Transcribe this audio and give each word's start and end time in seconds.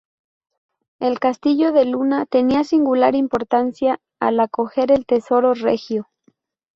El 0.99 1.19
castillo 1.19 1.71
de 1.73 1.85
Luna 1.85 2.25
tenía 2.25 2.63
singular 2.63 3.13
importancia 3.13 3.99
al 4.19 4.39
acoger 4.39 4.91
el 4.91 5.05
tesoro 5.05 5.53
regio. 5.53 6.09